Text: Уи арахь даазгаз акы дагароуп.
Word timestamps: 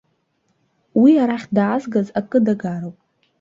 Уи 1.01 1.11
арахь 1.23 1.47
даазгаз 1.55 2.07
акы 2.19 2.39
дагароуп. 2.45 2.97